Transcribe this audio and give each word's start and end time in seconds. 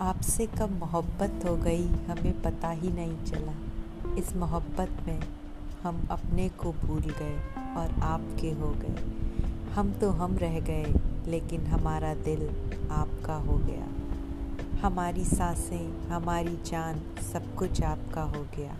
आपसे 0.00 0.46
कब 0.46 0.78
मोहब्बत 0.80 1.40
हो 1.48 1.56
गई, 1.56 1.86
हमें 1.86 2.42
पता 2.42 2.70
ही 2.70 2.90
नहीं 2.90 3.24
चला। 3.24 3.52
इस 4.14 4.36
मोहब्बत 4.36 4.90
में 5.06 5.20
हम 5.82 6.08
अपने 6.10 6.48
को 6.48 6.72
भूल 6.72 7.00
गए 7.00 7.36
और 7.76 8.00
आपके 8.02 8.50
हो 8.50 8.70
गए। 8.70 8.96
हम 9.72 9.92
तो 9.92 10.10
हम 10.10 10.36
रह 10.36 10.60
गए, 10.60 10.94
लेकिन 11.26 11.66
हमारा 11.66 12.14
दिल 12.14 12.48
आपका 12.90 13.36
हो 13.36 13.58
गया। 13.58 13.88
हमारी 14.86 15.24
साँसें, 15.24 16.08
हमारी 16.08 16.56
जान 16.56 17.00
सब 17.32 17.54
कुछ 17.54 17.82
आपका 17.82 18.22
हो 18.22 18.46
गया। 18.56 18.76